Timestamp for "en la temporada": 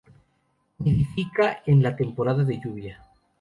1.67-2.43